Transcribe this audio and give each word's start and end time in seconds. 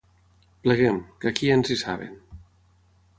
Pleguem, 0.63 0.97
que 1.19 1.29
aquí 1.33 1.51
ja 1.51 1.59
ens 1.61 1.71
hi 1.75 1.79
saben. 1.85 2.17